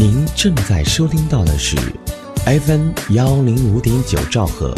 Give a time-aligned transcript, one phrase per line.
[0.00, 1.76] 您正在收听到的是
[2.46, 4.72] FM 幺零五点九兆赫，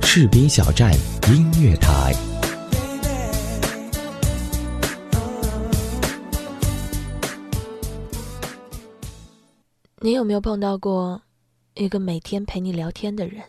[0.00, 0.90] 士兵小站
[1.28, 2.14] 音乐台。
[10.00, 11.20] 你有没有碰到过
[11.74, 13.42] 一个每天陪你聊天的人？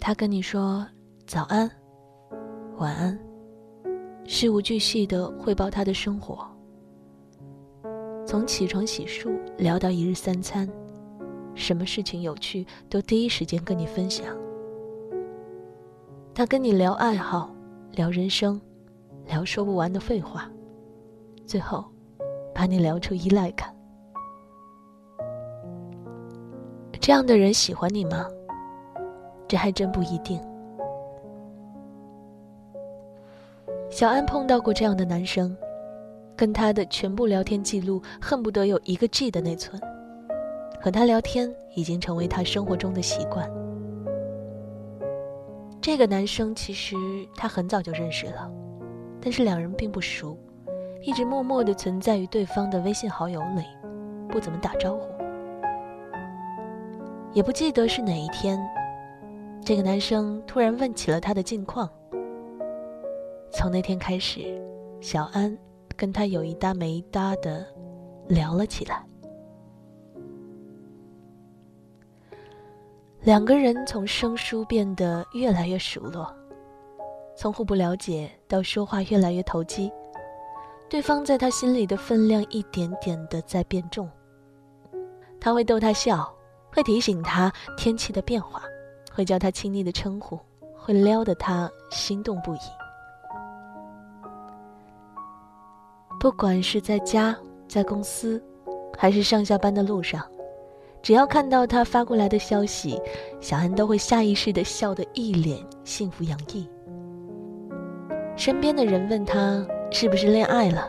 [0.00, 0.84] 他跟你说
[1.24, 1.70] 早安、
[2.78, 3.16] 晚安，
[4.26, 6.44] 事无巨细的汇报他的生活，
[8.26, 10.68] 从起床洗漱聊到一日三餐，
[11.54, 14.26] 什么事情有趣都第一时间跟你分享。
[16.34, 17.54] 他跟你聊爱好、
[17.92, 18.60] 聊人生、
[19.26, 20.50] 聊说不完的废话，
[21.46, 21.84] 最后
[22.52, 23.72] 把你聊出依赖感。
[27.00, 28.26] 这样的人喜欢你吗？
[29.46, 30.40] 这还真不一定。
[33.88, 35.56] 小安碰到过这样的男生，
[36.36, 39.80] 跟他的全部聊天记录恨不得有一个 G 的内存，
[40.80, 43.50] 和他聊天已经成为他生活中的习惯。
[45.80, 46.94] 这个男生其实
[47.36, 48.50] 他很早就认识了，
[49.20, 50.36] 但是两人并不熟，
[51.02, 53.64] 一直默默的存在于对方的微信好友里，
[54.28, 55.08] 不怎么打招呼。
[57.32, 58.58] 也不记得是哪一天，
[59.64, 61.88] 这个男生突然问起了他的近况。
[63.52, 64.60] 从那天开始，
[65.00, 65.56] 小安
[65.96, 67.66] 跟他有一搭没一搭的
[68.28, 69.04] 聊了起来。
[73.22, 76.32] 两个人从生疏变得越来越熟络，
[77.36, 79.90] 从互不了解到说话越来越投机，
[80.88, 84.08] 对方在他心里的分量一点点的在变重。
[85.40, 86.32] 他会逗他笑。
[86.72, 88.62] 会提醒他天气的变化，
[89.10, 90.38] 会叫他亲昵的称呼，
[90.76, 92.58] 会撩得他心动不已。
[96.26, 97.36] 不管是在家、
[97.68, 98.42] 在公司，
[98.98, 100.20] 还是上下班的路上，
[101.00, 103.00] 只要看到他发过来的消息，
[103.40, 106.68] 小安都会下意识的笑得一脸幸福洋溢。
[108.36, 110.84] 身边的人问他是不是恋爱了，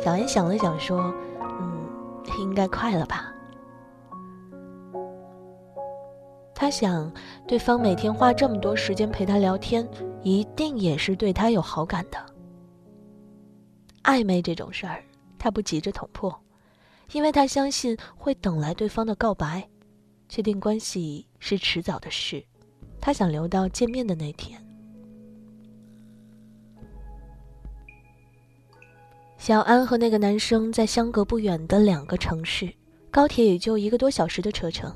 [0.00, 1.12] 小安想了想说
[1.60, 1.84] ：“嗯，
[2.38, 3.34] 应该快了吧。”
[6.54, 7.12] 他想，
[7.48, 9.84] 对方每天花这么多时间陪他聊天，
[10.22, 12.37] 一定也是对他有好感的。
[14.02, 15.04] 暧昧这种事儿，
[15.38, 16.34] 他不急着捅破，
[17.12, 19.68] 因为他相信会等来对方的告白，
[20.28, 22.44] 确定关系是迟早的事。
[23.00, 24.60] 他想留到见面的那天。
[29.36, 32.72] 小安和那个男生在相隔不远的两个城市，
[33.10, 34.92] 高铁也就一个多小时的车程。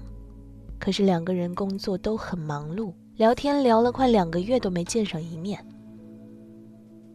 [0.80, 5.64] 可是两个人工作都很忙碌，聊天聊了快两个月都没见上一面。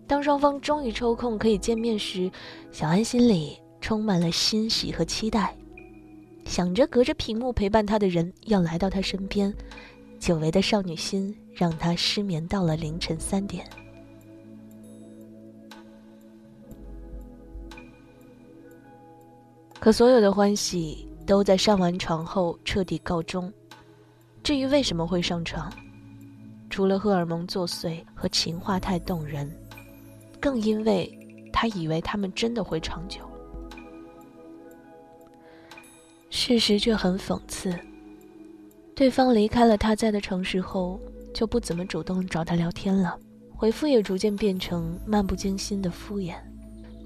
[0.08, 2.32] 当双方终于抽空可以见面时，
[2.72, 5.54] 小安心里充满了欣喜和期待，
[6.46, 9.54] 想着隔着屏幕陪伴他的人要来到他身边，
[10.18, 13.68] 久违的少女心让他失眠到了凌晨三点。
[19.80, 21.06] 可所有的欢喜。
[21.28, 23.52] 都在上完床后彻底告终。
[24.42, 25.70] 至于为什么会上床，
[26.70, 29.52] 除了荷尔蒙作祟和情话太动人，
[30.40, 31.12] 更因为
[31.52, 33.22] 他以为他们真的会长久。
[36.30, 37.74] 事实却很讽刺，
[38.94, 41.00] 对方离开了他在的城市后，
[41.34, 43.18] 就不怎么主动找他聊天了，
[43.56, 46.36] 回复也逐渐变成漫不经心的敷衍，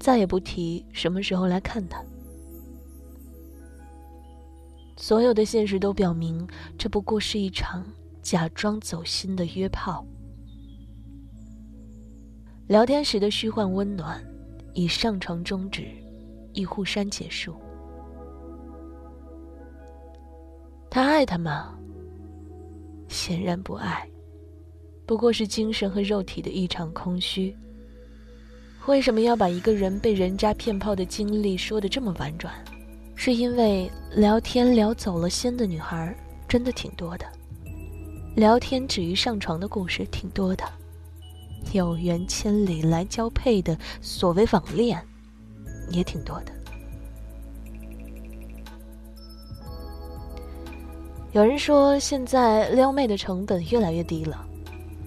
[0.00, 2.02] 再也不提什么时候来看他。
[4.96, 7.84] 所有的现实都表明，这不过是一场
[8.20, 10.04] 假装走心的约炮。
[12.68, 14.22] 聊天时的虚幻温暖，
[14.72, 15.86] 以上床终止，
[16.52, 17.54] 以互删结束。
[20.88, 21.74] 他爱他吗？
[23.08, 24.08] 显然不爱，
[25.04, 27.54] 不过是精神和肉体的一场空虚。
[28.86, 32.52] 为什么要把一个人被人渣骗炮的经历说的这么婉转？
[33.14, 36.16] 是因为聊天聊走了心的女孩
[36.48, 37.26] 真的挺多的，
[38.34, 40.64] 聊天止于上床的故事挺多的，
[41.72, 45.00] 有缘千里来交配的所谓网恋
[45.90, 46.52] 也挺多的。
[51.32, 54.46] 有人说现在撩妹的成本越来越低了，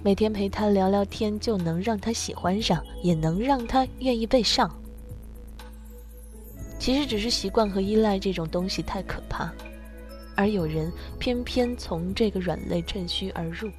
[0.03, 4.73] 每天陪她聊聊天就能让她喜欢上，也能让她愿意被上。
[6.79, 9.53] 其实只是习惯和依赖这种东西太可怕，
[10.35, 13.69] 而有人偏偏从这个软肋趁虚而入。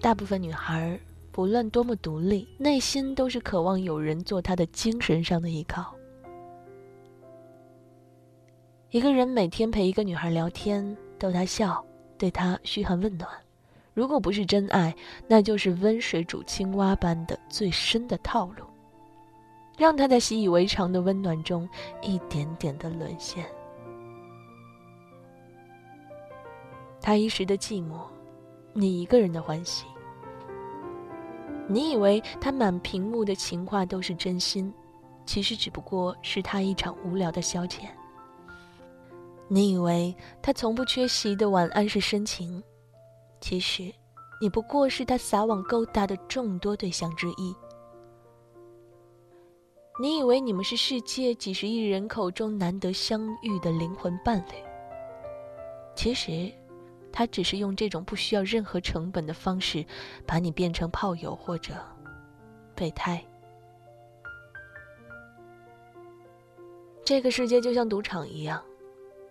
[0.00, 0.98] 大部分女孩
[1.32, 5.94] 不论多么独立，内心都是渴望有人做她的精神上的依靠。
[8.90, 11.84] 一个人每天陪一个女孩聊天，逗她笑，
[12.16, 13.28] 对她嘘寒问暖，
[13.92, 14.94] 如果不是真爱，
[15.26, 18.64] 那就是温水煮青蛙般的最深的套路，
[19.76, 21.68] 让她在习以为常的温暖中
[22.02, 23.44] 一点点的沦陷。
[27.00, 28.00] 他一时的寂寞，
[28.78, 29.84] 你一个人的欢喜。
[31.66, 34.72] 你以为他满屏幕的情话都是真心，
[35.26, 37.88] 其实只不过是他一场无聊的消遣。
[39.48, 42.62] 你以为他从不缺席的晚安是深情，
[43.40, 43.92] 其实
[44.40, 47.54] 你不过是他撒网勾搭的众多对象之一。
[50.00, 54.54] 你以为你们是世界几十亿人口中难得相遇的灵魂伴侣，
[55.96, 56.52] 其实。
[57.12, 59.84] 他只是用这种不需要任何成本的方式，
[60.26, 61.74] 把你变成炮友或者
[62.74, 63.24] 备胎。
[67.04, 68.62] 这个世界就像赌场一样，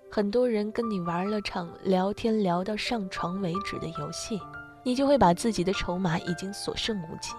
[0.10, 4.42] 很多人跟你玩了场聊天聊到上床为止的游戏，
[4.84, 7.32] 你就会把自己的筹码已经所剩无几。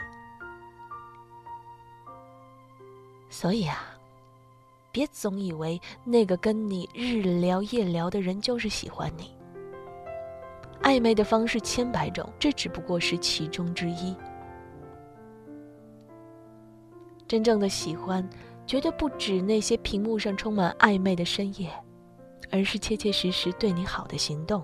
[3.28, 3.84] 所以啊，
[4.90, 9.37] 别总以为那个跟你日聊夜聊的人就是喜欢你。
[10.82, 14.14] 暧昧的方式千百种，这只不过是其中之一。
[17.26, 18.26] 真正的喜欢，
[18.66, 21.70] 绝对不止那些屏幕上充满暧昧的深夜，
[22.50, 24.62] 而是切切实实对你好的行动。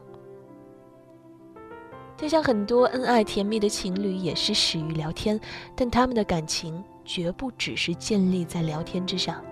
[2.16, 5.38] 就像很多恩爱甜蜜的情侣，也是始于聊天，
[5.74, 9.44] 但他们的感情绝不只是建立在聊天之上，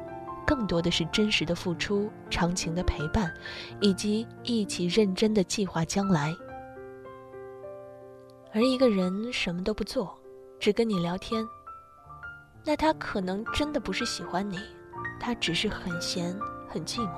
[0.47, 3.31] 更多的是真实的付出、长情的陪伴，
[3.81, 6.33] 以及一起认真的计划将来。
[8.55, 10.15] 而一个人什么都不做，
[10.61, 11.47] 只跟你聊天，
[12.65, 14.59] 那他可能真的不是喜欢你，
[15.19, 16.39] 他只是很闲
[16.69, 17.11] 很寂寞。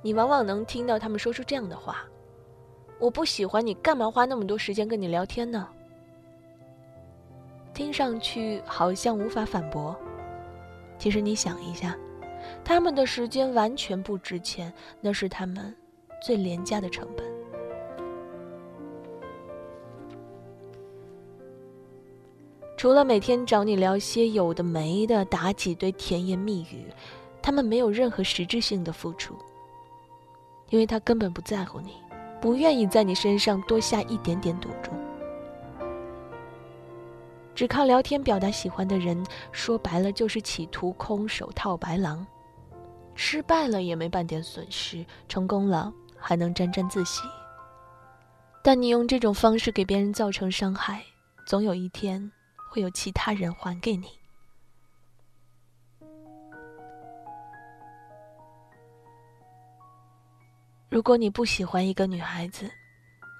[0.00, 2.04] 你往往能听到他们说出这样的话
[3.00, 5.68] ：“我不喜欢你，干嘛花那么多时间跟你聊天呢？”
[7.74, 9.98] 听上去好像无法反驳，
[10.98, 11.96] 其实你想一下，
[12.64, 15.74] 他们的时间完全不值钱，那是他们
[16.22, 17.25] 最廉价的成本。
[22.86, 26.86] 除了每天找你聊些有的没的，打几堆甜言蜜语，
[27.42, 29.34] 他们没有任何实质性的付出，
[30.70, 31.96] 因为他根本不在乎你，
[32.40, 34.92] 不愿意在你身上多下一点点赌注。
[37.56, 42.24] 只靠聊天表达喜欢的人，说白了就是企图空手套白狼，
[43.16, 47.22] 失败了也没半点损失，成功了还能沾沾自喜。
[48.62, 51.02] 但你用这种方式给别人造成伤害，
[51.48, 52.30] 总有一天。
[52.68, 54.08] 会有其他人还给你。
[60.88, 62.70] 如果你不喜欢一个女孩子，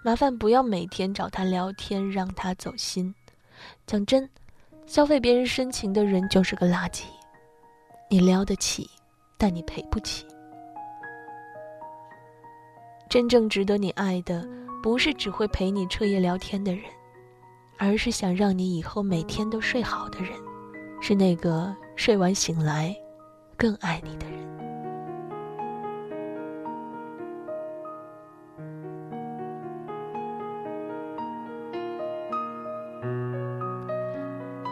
[0.04, 3.14] 麻烦不要每天找她聊天，让她走心。
[3.86, 4.28] 讲真，
[4.86, 7.04] 消费别人深情的人就是个垃圾。
[8.10, 8.90] 你撩得起，
[9.38, 10.26] 但你赔不起。
[13.08, 14.46] 真正值得你爱的，
[14.82, 16.84] 不是只会陪你彻夜聊天的人。
[17.78, 20.30] 而是想让你以后每天都睡好的人，
[21.00, 22.96] 是那个睡完醒来
[23.56, 24.36] 更爱你的人。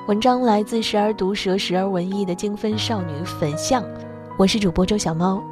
[0.07, 3.85] 文章来自时而毒舌时而文艺的精分少女粉象，
[4.39, 5.43] 我是主播周小猫，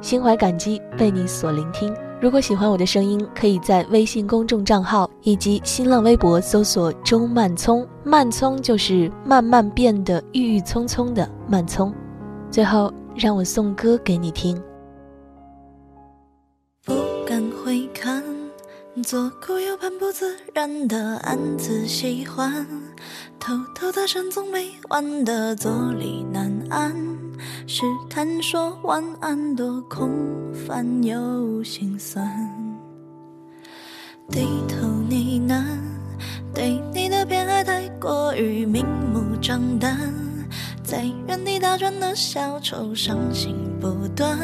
[0.00, 1.94] 心怀感激被你所聆听。
[2.22, 11.92] 如果喜欢我的声音，可以在微信公众账号以及新浪微博搜索“周慢葱”，慢葱就是慢慢变得郁郁葱葱的慢葱。
[12.48, 14.56] 最后，让我送歌给你听。
[16.84, 16.94] 不
[17.26, 18.22] 敢回看，
[19.02, 22.64] 左顾右盼，不自然的暗自喜欢，
[23.40, 26.94] 偷偷的深总没完的坐立难安。
[27.66, 30.08] 试探说晚安，多空
[30.52, 32.48] 烦又心酸。
[34.30, 35.64] 低头呢喃，
[36.54, 39.98] 对你的偏爱太过于明目张胆，
[40.82, 44.38] 在原地打转的小丑，伤心不断，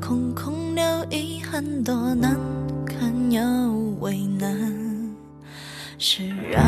[0.00, 2.36] 空空留遗憾，多难
[2.84, 3.40] 堪又
[4.00, 4.50] 为难。
[5.98, 6.64] 释然，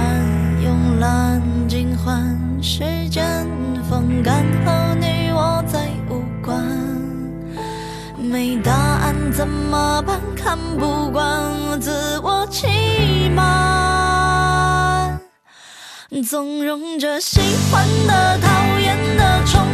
[0.63, 3.47] 慵懒，尽欢，时间
[3.89, 4.73] 风干后，
[9.35, 10.21] 怎么办？
[10.37, 15.19] 看不惯，自我欺瞒，
[16.29, 19.67] 纵容着喜欢的、讨厌的、宠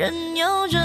[0.00, 0.79] 任由着